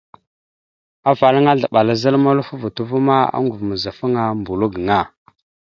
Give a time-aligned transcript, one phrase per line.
[1.09, 4.99] Afalaŋa aslaɓal a zal mulofa o voto ava ma, oŋgov mazafaŋa mbolo gaŋa.